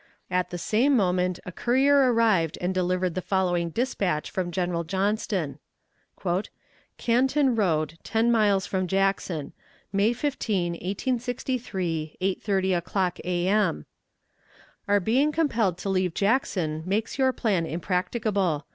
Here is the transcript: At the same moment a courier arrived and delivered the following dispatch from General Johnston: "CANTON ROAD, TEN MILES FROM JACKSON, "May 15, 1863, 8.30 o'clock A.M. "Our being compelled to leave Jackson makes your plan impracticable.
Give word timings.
At 0.31 0.49
the 0.49 0.57
same 0.57 0.97
moment 0.97 1.39
a 1.45 1.51
courier 1.51 2.11
arrived 2.11 2.57
and 2.59 2.73
delivered 2.73 3.13
the 3.13 3.21
following 3.21 3.69
dispatch 3.69 4.31
from 4.31 4.49
General 4.49 4.83
Johnston: 4.83 5.59
"CANTON 6.97 7.55
ROAD, 7.55 7.99
TEN 8.03 8.31
MILES 8.31 8.65
FROM 8.65 8.87
JACKSON, 8.87 9.53
"May 9.93 10.11
15, 10.11 10.71
1863, 10.71 12.17
8.30 12.19 12.75
o'clock 12.75 13.19
A.M. 13.23 13.85
"Our 14.87 14.99
being 14.99 15.31
compelled 15.31 15.77
to 15.77 15.89
leave 15.89 16.15
Jackson 16.15 16.81
makes 16.87 17.19
your 17.19 17.31
plan 17.31 17.67
impracticable. 17.67 18.65